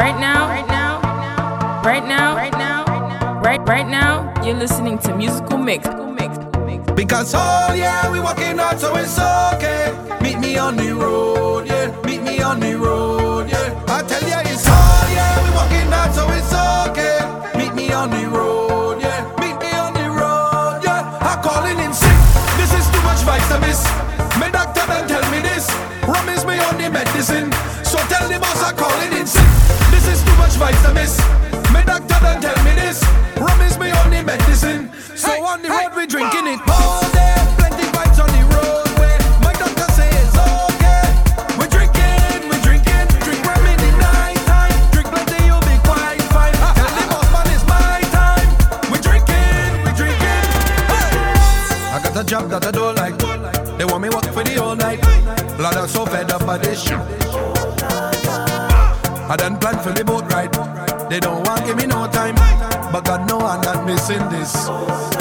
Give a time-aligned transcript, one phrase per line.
[0.00, 5.58] Right now, right now, right now, right now, right right now, you're listening to musical
[5.58, 5.86] mix.
[6.94, 9.92] Because oh yeah, we walking out, so it's okay.
[10.22, 11.94] Meet me on the road, yeah.
[12.02, 13.84] Meet me on the road, yeah.
[13.88, 16.52] I tell ya it's oh yeah, we walking out, so it's
[16.88, 17.20] okay.
[17.58, 19.20] Meet me on the road, yeah.
[19.38, 21.18] Meet me on the road, yeah.
[21.20, 22.18] I'm calling him sick.
[22.56, 23.84] This is too much vice to miss.
[24.40, 25.68] My doctor then tell me this.
[26.08, 27.69] Rum is me on the medicine.
[30.60, 31.49] Schweizer Mist.
[61.20, 62.34] don't want give me no time.
[62.92, 65.19] But God know I'm not missing this.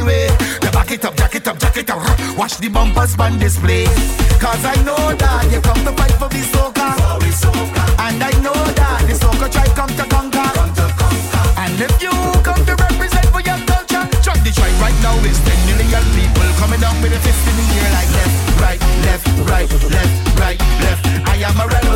[0.00, 0.28] hallway.
[0.62, 2.00] You back it up, jack it up, jack it up.
[2.36, 3.84] Watch the bumpers man display.
[4.40, 6.88] Cause I know that you come to fight for the soca.
[7.98, 10.48] And I know that the soca try come to conquer.
[11.58, 15.38] And if you come to represent for your culture, try the try right now is
[15.44, 19.26] 10 million people coming down with a fist in the air like left, right, left,
[19.48, 21.02] right, left, right, left.
[21.28, 21.89] I am a rebel.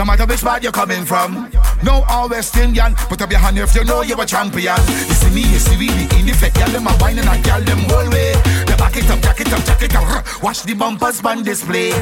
[0.00, 1.52] No matter which part you're coming from.
[1.84, 2.94] No all West Indian.
[3.12, 4.80] Put up your hand if you know you're a champion.
[4.88, 6.56] You see me, you see we the in effect.
[6.56, 8.32] Y'all them a wine and I y'all them whole way.
[8.64, 10.24] The back it up, jack it up, jack it up.
[10.42, 11.92] Watch the bumpers man, display.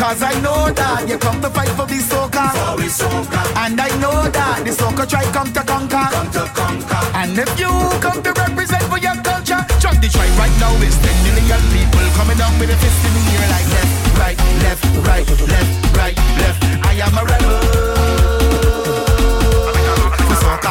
[0.00, 2.56] Cause I know that you come to fight for the soca.
[2.56, 3.40] For the soca.
[3.60, 6.08] And I know that the soca try come to conquer.
[6.08, 7.04] Conquer.
[7.20, 7.68] And if you
[8.00, 10.72] come to represent for your culture, join the tribe right now.
[10.80, 13.81] It's 10 million people coming up with a fist in the air like that
[14.18, 16.64] right, left, right, left, right, left.
[16.84, 17.52] I am a rebel.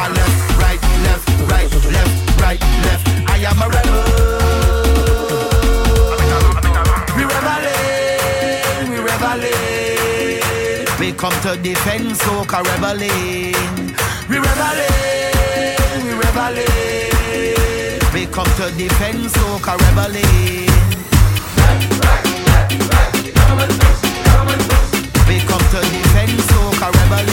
[0.02, 3.04] Left, right, left, right, left, right, left.
[3.28, 4.02] I am a rebel.
[7.16, 9.62] We rebelling, we rebelling.
[10.98, 13.54] We come to defend soca reveling.
[14.28, 15.12] We we.
[18.12, 19.72] We come to defend soca.
[25.72, 27.31] Little Sensoka rebel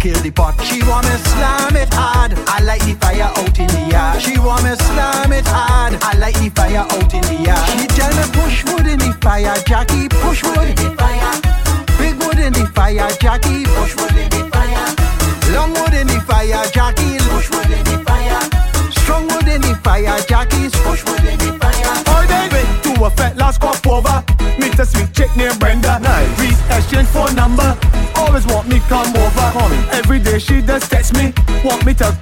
[0.00, 0.39] fire gon'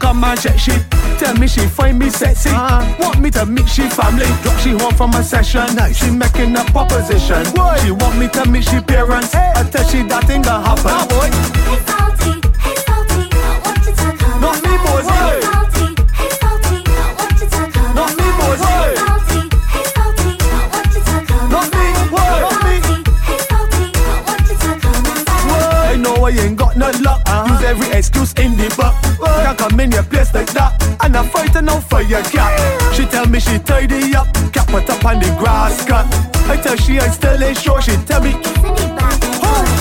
[0.09, 0.73] come and check she
[1.19, 2.97] Tell me she find me sexy uh-huh.
[2.99, 5.97] Want me to meet she family Drop she home from a session nice.
[6.03, 7.79] She making a proposition Why?
[7.79, 9.53] She want me to meet she parents hey.
[9.55, 11.98] I tell she that thing gonna happen boy.
[32.05, 32.93] fire.
[32.93, 36.07] She tell me she tidy up, cap it up on the grass cut.
[36.49, 38.35] I tell she I still ain't sure, she tell me.
[38.43, 39.78] Oh.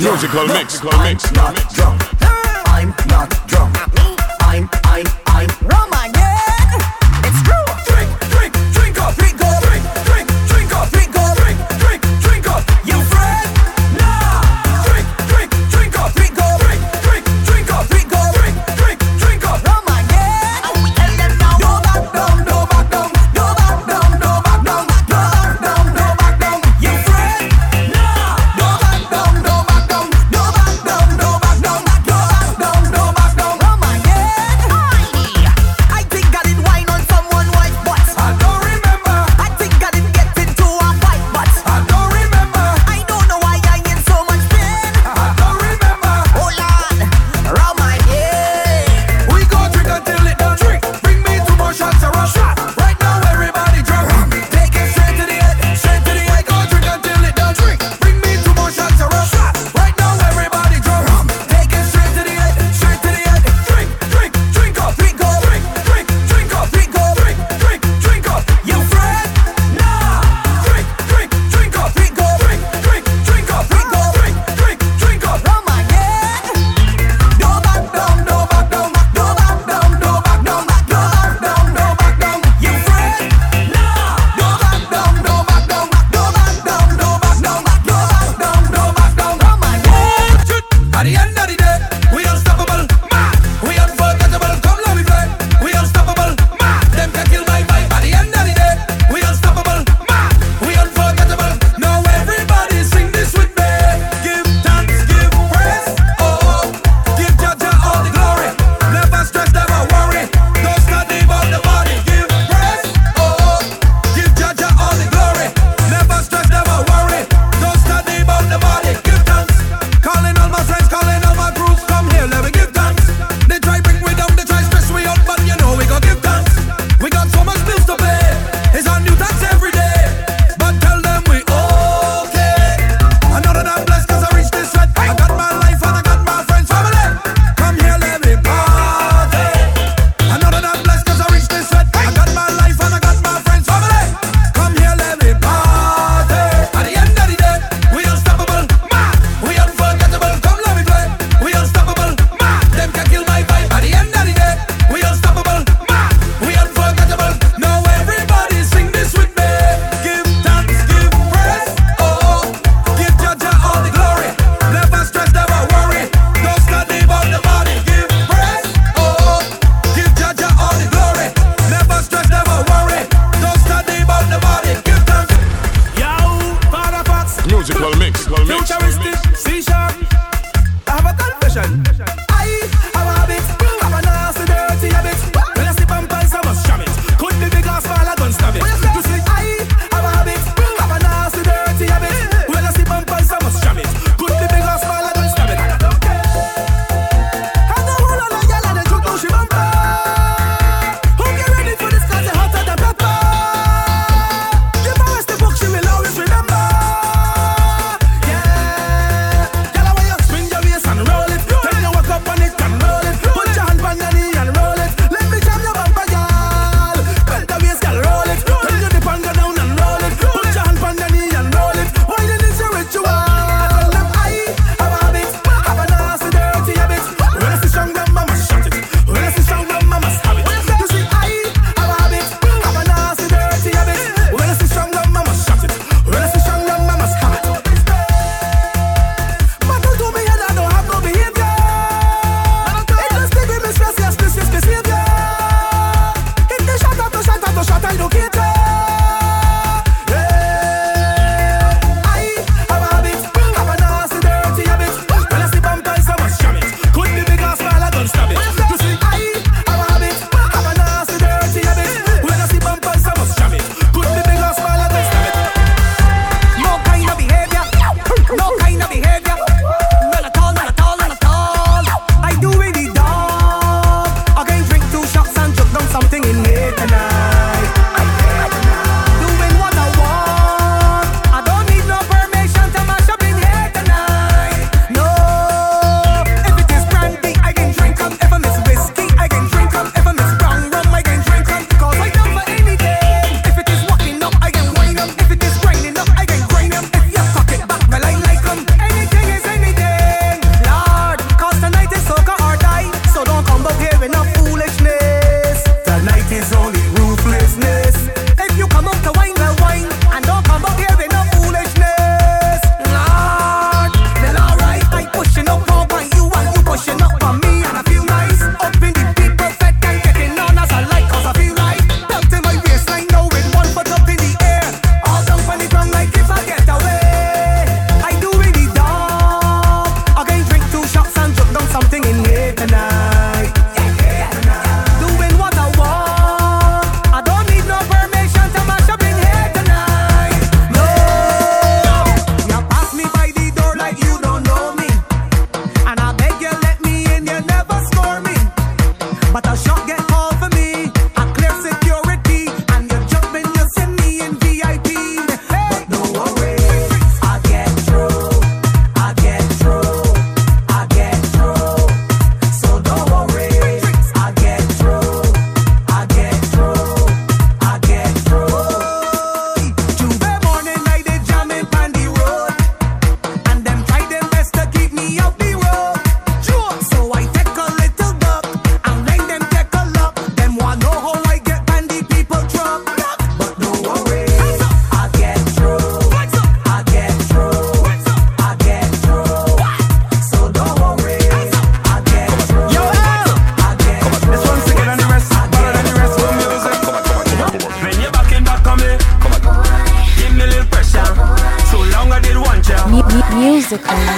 [0.00, 0.69] Musical mix.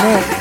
[0.02, 0.31] 네.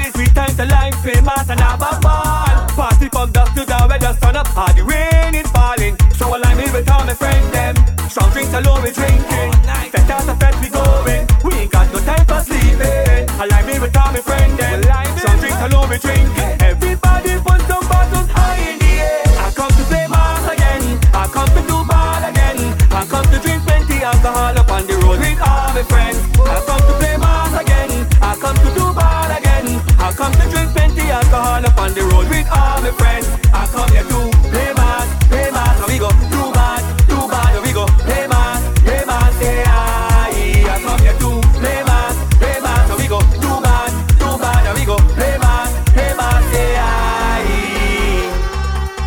[0.00, 2.68] it three times the life, famous and have a ball.
[2.76, 5.96] Party from dusk to dawn, where the sun up, all the rain is falling.
[6.14, 7.74] So I'm here with all my friends, them.
[8.08, 9.50] Strong drinks alone, we're drinking.
[9.54, 9.87] All night.
[31.68, 33.28] up on the road with all my friends.
[33.52, 35.74] I come here to play bad, play bad.
[35.78, 37.50] So we go too bad, too bad.
[37.54, 39.30] So we go play bad, play bad.
[39.40, 42.82] Say I, come here to play bad, play bad.
[42.88, 43.90] So we go too bad,
[44.20, 44.60] too bad.
[44.64, 46.40] So we go play bad, play bad.
[46.52, 46.72] Say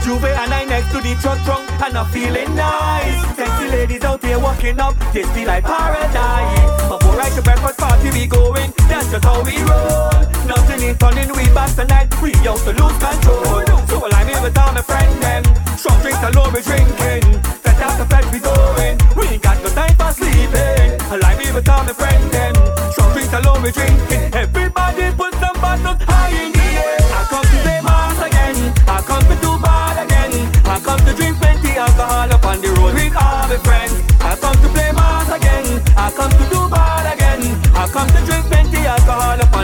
[0.04, 3.20] Juve and I next to the truck trunk and I'm feeling nice.
[3.36, 6.90] Sexy ladies out there walking up, they like paradise.
[6.90, 8.74] Before I to breakfast party we going.
[8.90, 10.12] That's just how we roll.
[10.48, 12.10] Nothing is turning, we back tonight.
[12.22, 13.66] We out to lose control.
[13.88, 15.44] So I'm here with all my friends them.
[15.78, 17.42] Strong drinks alone we drinking.
[17.62, 18.98] Fed after fed we going.
[19.16, 20.90] We ain't got no time for sleeping.
[21.12, 22.56] I'm here with all my friends them.
[22.92, 24.34] Strong drinks alone we drinking.
[24.34, 27.00] Everybody put some bottles high in the air.
[27.20, 28.58] I come to play mass again.
[28.88, 30.34] I come to do bad again.
[30.66, 33.31] I come to drink plenty alcohol up on the road with all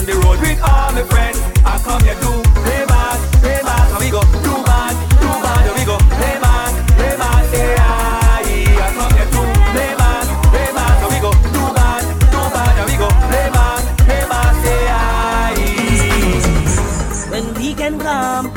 [0.07, 1.37] the road with all my friends.
[1.67, 2.31] I come here to
[2.63, 6.39] play back, play back, and we go do bad, do bad, and we go play
[6.39, 8.87] back, play back, yeah.
[8.87, 9.41] I come here to
[9.75, 13.47] play back, play back, and we go do bad, do bad, and we go play
[13.51, 15.11] back, play back, yeah.
[15.51, 17.29] I.
[17.29, 18.47] When weekend come,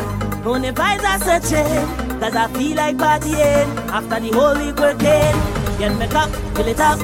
[0.47, 1.83] only vibes are searching.
[2.21, 5.35] Cause I feel like partying after the whole week working.
[5.83, 7.01] Get me up, fill it up,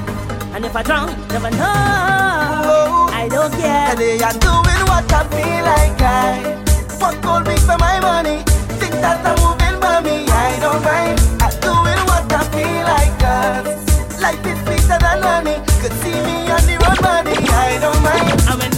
[0.55, 3.06] and if I drown, never know.
[3.27, 3.91] I don't care.
[3.91, 6.01] And they are doing what I feel like.
[6.01, 6.62] I
[6.95, 8.45] fuck all big for my money.
[8.79, 10.31] Think that I'm moving by me.
[10.31, 11.18] I don't mind.
[11.43, 13.18] I'm doing what I feel like.
[13.18, 15.57] Cause life is bigger than money.
[15.83, 17.35] Could see me on the road, money.
[17.51, 18.76] I don't mind.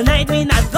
[0.00, 0.69] Tonight we not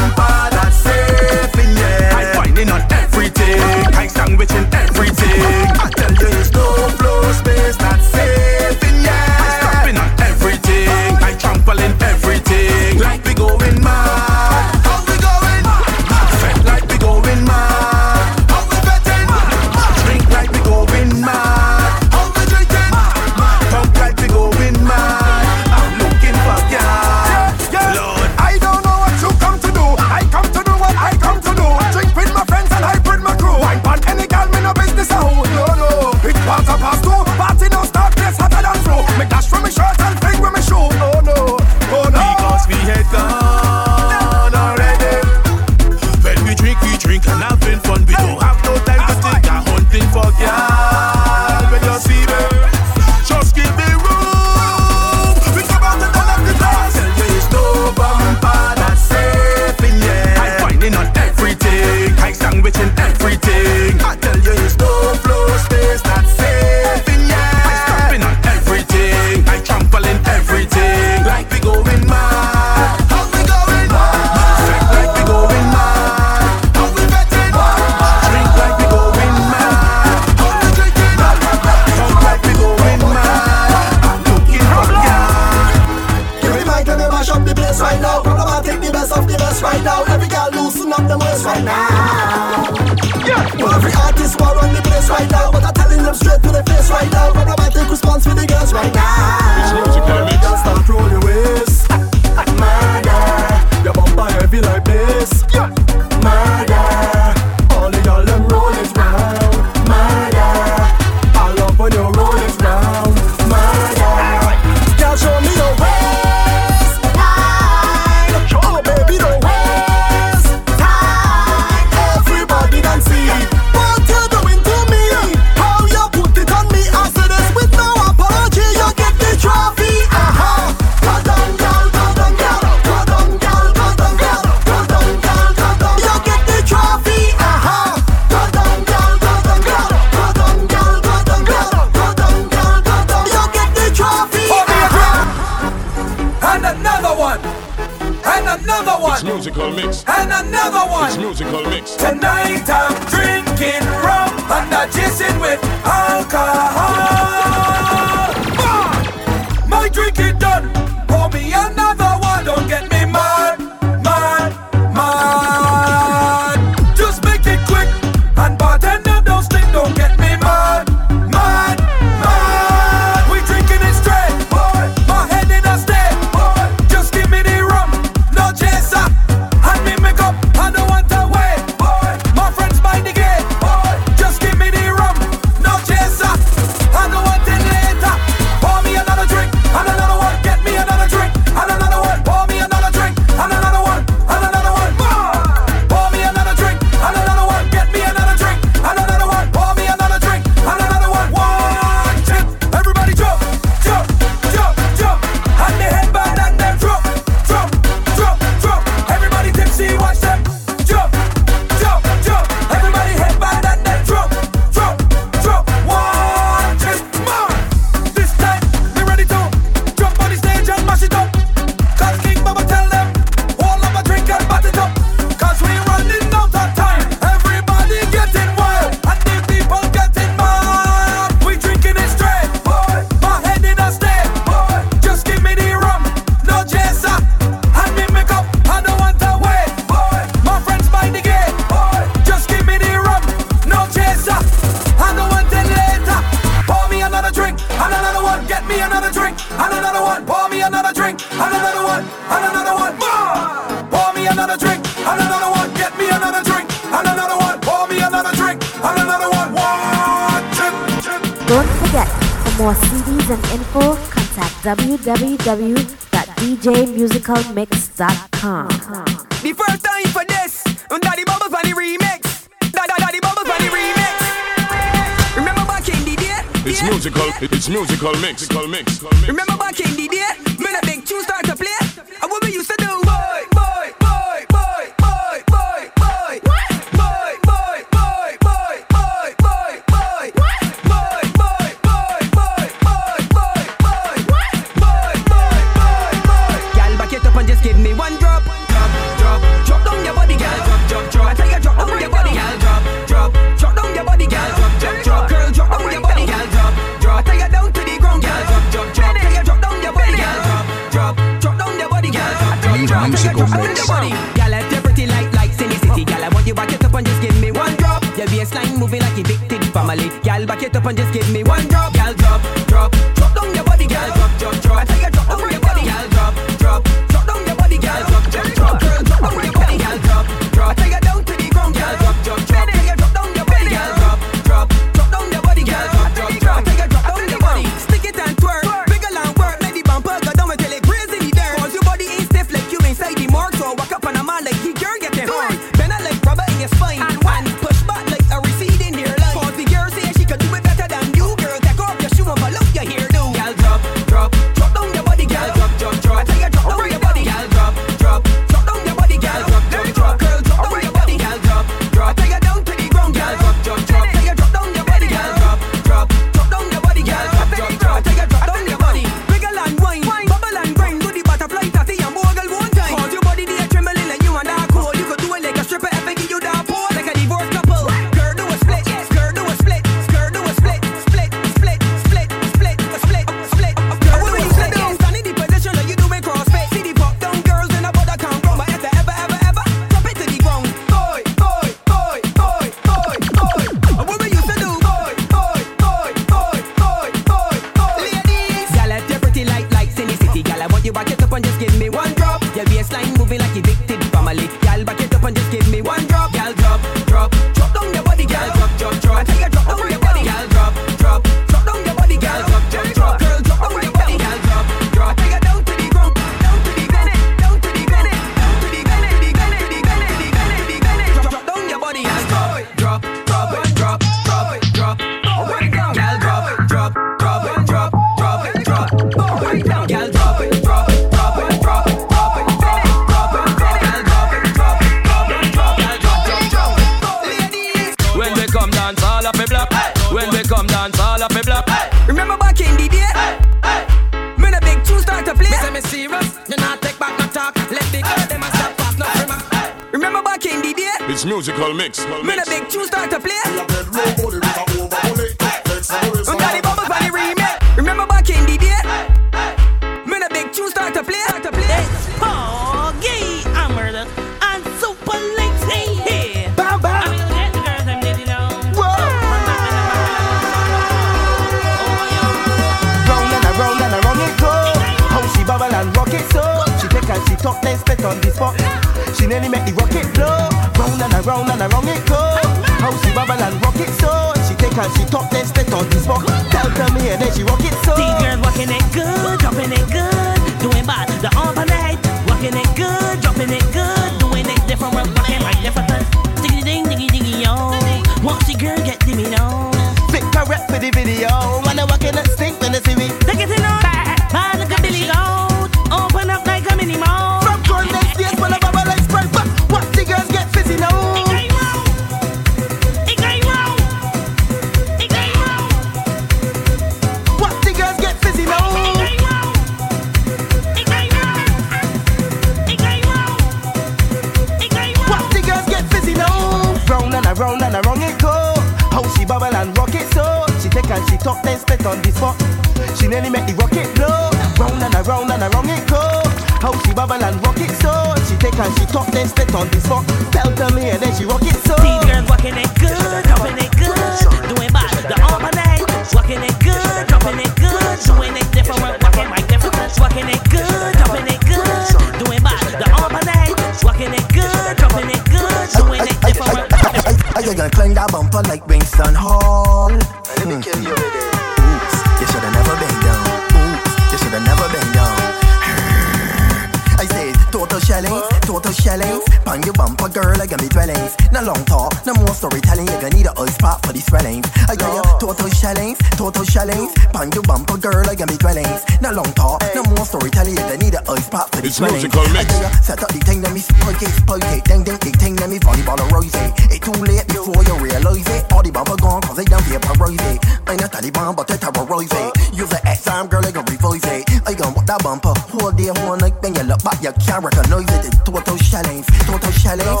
[571.44, 572.86] long talk, no more storytelling.
[572.88, 574.46] You're gonna need a ice spot for these swellings.
[574.68, 576.92] I got you total shellings, total shellings.
[577.12, 578.80] Pan your bumper, girl, I got me dwellings.
[579.00, 580.56] No long talk, no more storytelling.
[580.56, 582.02] You're gonna need a ice spot for these It's swellings.
[582.02, 582.48] musical mix.
[582.54, 584.64] I got you set up the thing, let me spike it, spike it.
[584.64, 586.32] Ding ding, the thing, let me volleyball a rose.
[586.72, 588.52] It too late before you realize it.
[588.52, 590.38] All the bumper gone cause they done vaporize it.
[590.66, 592.56] I ain't a Taliban, but they terrorize it.
[592.56, 594.24] Use the X time, girl, I can revise it.
[594.46, 596.40] I gon' walk that bumper, whole day, whole night.
[596.40, 598.06] Then you look back, you can't recognize it.
[598.08, 600.00] It's total shellings, total shellings.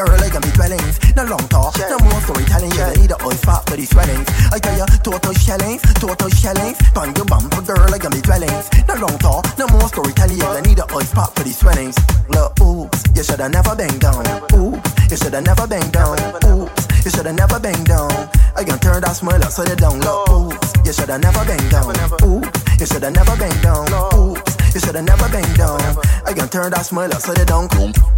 [0.00, 0.98] Bumper, girl, I can be dwellings.
[1.16, 2.72] No long talk, no more storytelling.
[2.72, 4.26] You need a ice pop for these swellings.
[4.52, 6.78] I tell you, total shellings, total shellings.
[6.94, 8.70] Pan your bumper, girl, I can be dwellings.
[8.88, 10.38] No long talk, no more storytelling.
[10.38, 11.96] You I need a ice pop for these swellings.
[12.28, 14.24] Look, oops, you shoulda never been down.
[14.52, 16.16] Oops, you shoulda never been down.
[16.44, 18.10] Oops, you shoulda never been down.
[18.56, 20.00] I can turn that smile upside down.
[20.00, 21.92] Look, oops, you shoulda never been down.
[22.24, 23.84] Oops, you shoulda never been down.
[24.14, 25.80] Oops, you shoulda never been down.
[26.26, 27.68] I can turn that smile upside down.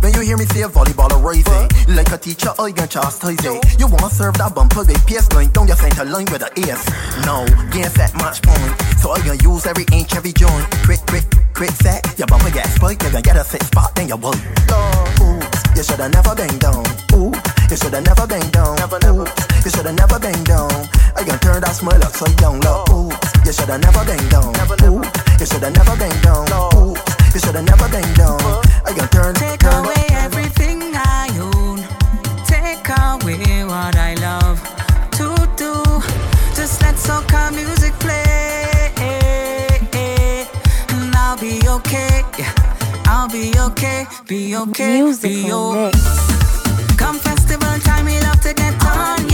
[0.01, 1.95] When you hear me say volleyball or rising, eh?
[1.95, 3.59] like a teacher, I can chastise eh?
[3.59, 3.81] it.
[3.81, 4.93] You wanna serve that bumper eh?
[4.93, 6.85] with PS line, don't you center line with a ace.
[7.25, 8.73] No, game set match point.
[8.99, 10.67] So I can use every inch, every joint.
[10.85, 11.25] Quick, quick,
[11.55, 12.03] quick set.
[12.19, 14.35] Your bumper get spiked, you can get a sit spot, then you will.
[14.35, 15.47] Oops,
[15.77, 16.85] you shoulda never been down.
[17.15, 17.41] Oops,
[17.71, 18.77] you shoulda never been down.
[18.79, 19.33] Oops,
[19.65, 20.71] you shoulda never been down.
[21.15, 22.61] I can turn that smile upside down.
[22.61, 24.51] Look, oops, you shoulda never been down.
[24.53, 26.47] Oops, you shoulda never been down.
[26.77, 28.39] Oops, you shoulda never been down.
[28.87, 29.85] I can turn, Take turn.
[29.85, 31.79] away everything I own.
[32.47, 34.63] Take away what I love
[35.19, 35.75] to do.
[36.55, 38.93] Just let soca music play.
[40.95, 42.23] And I'll be okay.
[43.07, 44.07] I'll be okay.
[44.29, 45.03] Be okay.
[45.21, 45.91] be okay.
[45.91, 46.97] mix.
[46.97, 49.32] Come festival time, we love to get on,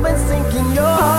[0.00, 1.17] moment sink in your heart.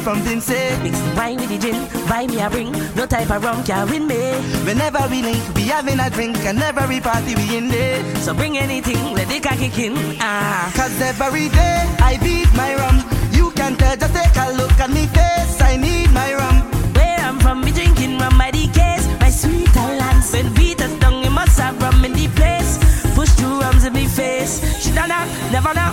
[0.00, 0.78] from them say.
[0.82, 1.76] Mix the wine with the gin,
[2.08, 2.72] buy me a ring.
[2.96, 4.20] No type of rum can win me.
[4.64, 7.98] Whenever we link, we having a drink And every party we in there.
[8.16, 10.72] So bring anything, let the cocky in ah.
[10.74, 12.96] Cause every day I beat my rum.
[13.32, 15.60] You can tell, just take a look at me face.
[15.60, 16.56] I need my rum.
[16.94, 19.06] Where I'm from, me drinking rum by the case.
[19.20, 22.78] My sweet allowance When beat us down, you must have rum in the place.
[23.14, 24.54] Push two rums in me face.
[24.82, 25.89] She done up, never know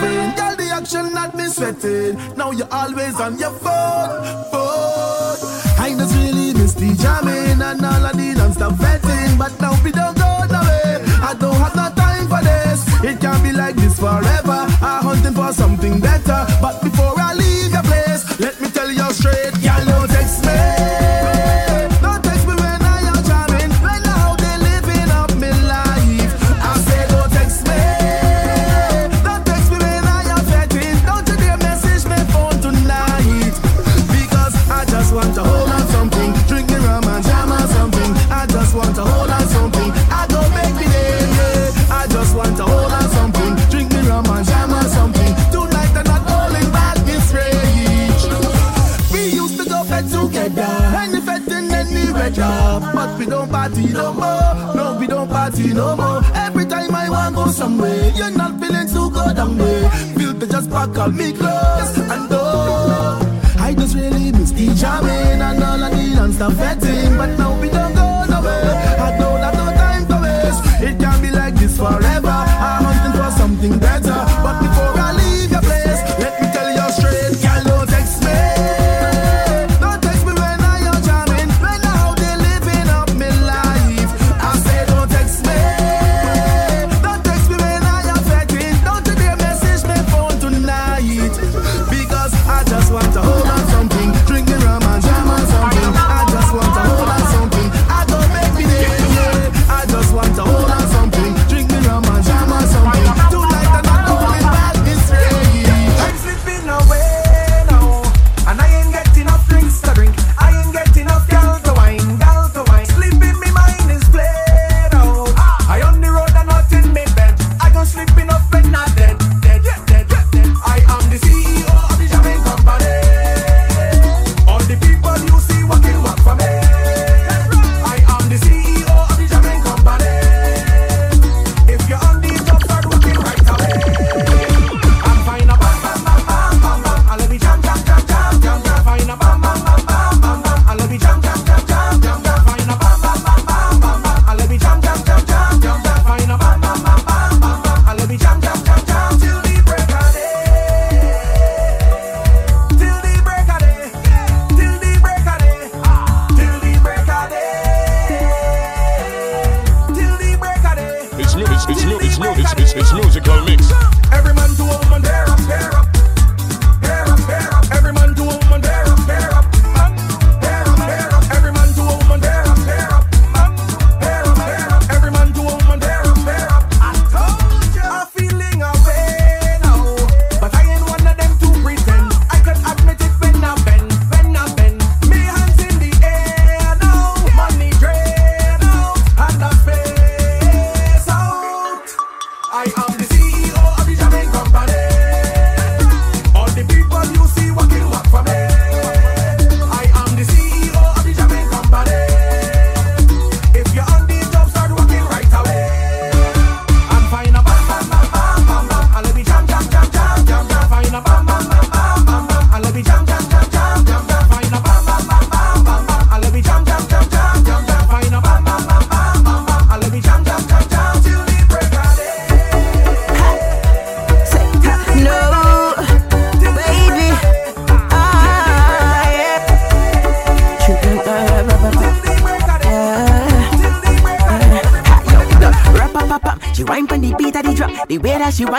[0.00, 0.34] moving.
[0.36, 2.16] Girl, the action not me sweating.
[2.36, 5.36] Now you're always on your phone, phone.
[5.78, 9.38] I just really miss the jamming and all of the non-stop vetting.
[9.38, 11.02] But now we don't go nowhere.
[11.22, 12.80] I don't have no time for this.
[13.04, 14.66] It can't be like this forever.
[14.80, 16.93] I'm hunting for something better, but.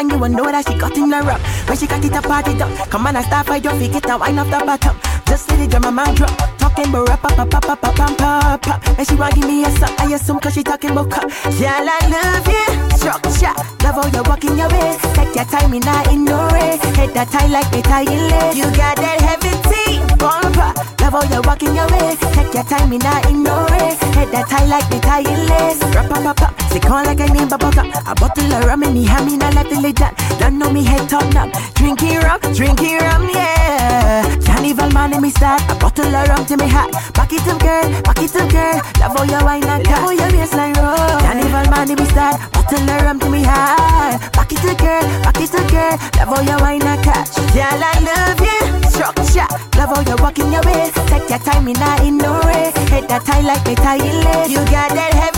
[0.02, 1.40] She you will know that she got in the rock.
[1.68, 2.90] When she got it up, party up.
[2.90, 4.96] Come on, I start fight, don't forget wine off the bottom.
[5.26, 6.32] Just see the drum, man drop.
[6.60, 9.00] Talking about rap, pop, pop, pop, pop, pop, pop, pop.
[9.00, 11.30] And she want give me a suck, I assume cause she talking about cup.
[11.30, 12.68] Girl, I love you.
[12.98, 14.98] Structure, love how you walking your way.
[15.16, 16.76] Take your time, me not in no way.
[17.00, 18.58] Head that tie like me lace.
[18.58, 20.76] You got that heavy tea, bumper.
[21.00, 22.16] Love how you walking your way.
[22.36, 23.96] Take your time, me not in no way.
[24.12, 25.80] Head that tie like me lace.
[25.96, 26.55] Rap, pop, pop, pop.
[26.76, 27.64] Sick on like I name Cup.
[27.64, 30.12] A bottle of rum in me hand, me not like the lid that.
[30.36, 31.48] Don't know me head top up.
[31.72, 34.28] Drinking rum, drinking rum, yeah.
[34.44, 35.64] Carnival man in me start.
[35.72, 36.92] A bottle of rum to me hat.
[37.16, 38.76] Back it up, girl, back it up, girl.
[39.00, 41.16] Love how you wine and love how your waistline roll.
[41.24, 42.44] Carnival man in me start.
[42.52, 44.20] Bottle of rum to me hat.
[44.36, 45.96] Back it up, girl, back it up, girl.
[46.20, 47.40] Love how you wine and catch.
[47.56, 48.60] Girl, I love you.
[48.92, 49.48] Structure,
[49.80, 50.92] love how you walking your way.
[51.08, 52.76] Take your time, me not in no way.
[52.92, 54.52] Head that tie like me tying lace.
[54.52, 55.35] You got that heavy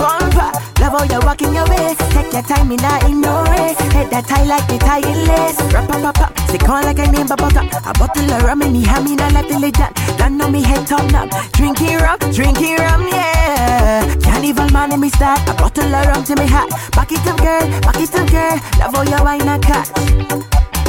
[0.00, 1.94] Love how you walking your way.
[2.10, 3.76] Take your time, me not in no way.
[3.92, 5.60] Head that tie like me tying lace.
[5.72, 6.38] Rap, pop, pop, pop.
[6.48, 7.40] Stick on like I name Cup.
[7.40, 9.92] A bottle of rum in me hand, me not like the lid that.
[10.16, 11.28] Don't know me head top up.
[11.52, 14.08] Drinking rum, drinking rum, yeah.
[14.24, 15.46] Carnival man in me start.
[15.48, 16.70] A bottle of rum to me hat.
[16.92, 18.56] Back it up, girl, back it up, girl.
[18.80, 19.92] Love how you wine and catch.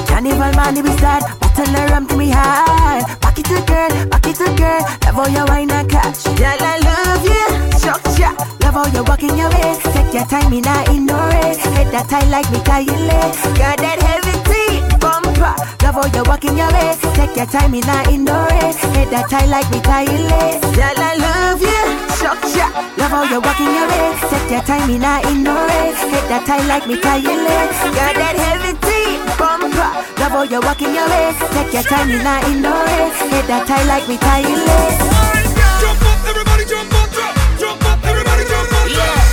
[0.07, 4.27] Carnival man, we start Bottle of rum to me high Back it up, girl, back
[4.27, 8.87] it up, girl Love how you wine and catch Girl, I love you Structure Love
[8.87, 12.07] how you walking your way Take your time, me not in no race Head that
[12.07, 15.43] tie like me lace Got that heavy tea bumper
[15.83, 19.11] Love how you walking your way Take your time, me not in no race Head
[19.11, 21.83] that tie like me lace Girl, I love you
[22.15, 25.99] Structure Love how you walking your way Take your time, me not in no race
[26.07, 30.95] Head that tie like me lace Got that heavy tea bumper Love how you walking
[30.95, 34.15] your way Take your time, you not in no race Head that tie like me
[34.15, 35.30] tying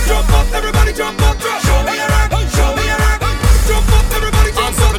[0.09, 1.37] Jump up, everybody jump up.
[1.37, 3.21] Show me your rock, show me your rock.
[3.69, 4.97] Jump up, everybody jump up.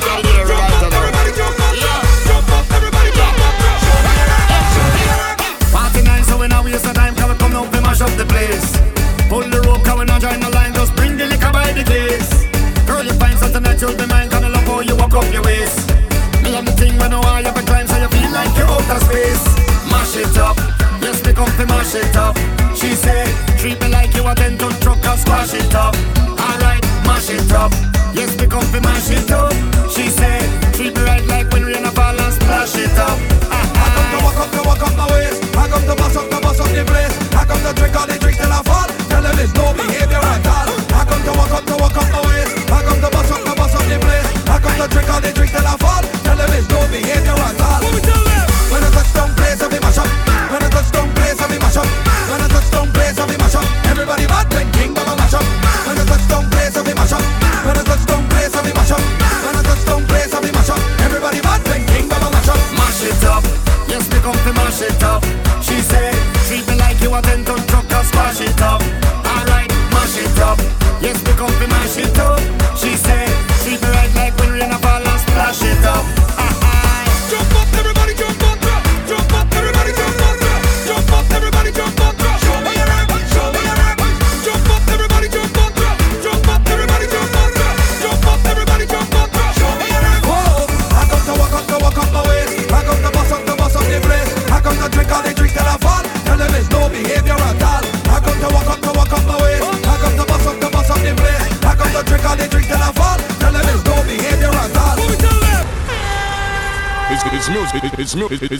[2.31, 3.55] Jump up, everybody jump up.
[3.83, 5.39] Show me your rock, show me your rock.
[5.75, 7.35] Party so we now waste the time, come
[7.83, 8.79] mash up the place.
[9.27, 11.83] Pull the rope, not join the line, just bring the liquor by the.
[12.87, 13.83] Girl, you find something that
[14.49, 15.91] love how you walk up your waist.
[16.39, 17.11] Me the thing when
[17.91, 18.71] so you feel like you're
[19.03, 19.43] space.
[19.91, 20.55] Mash it up,
[21.67, 22.39] mash it up.
[22.79, 23.27] She say,
[23.61, 25.95] treat me like you a ten ton truck and squash it up.
[26.41, 27.73] Alright, mash it up,
[28.15, 29.53] yes, me come to mash it up.
[29.91, 32.35] She said, treat me right like when rain a fall and
[32.75, 33.19] it up.
[33.53, 35.50] I come to walk up, to walk up my waist.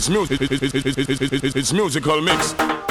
[0.01, 0.41] It's music.
[1.55, 1.73] It's.
[1.73, 2.90] Musical mix.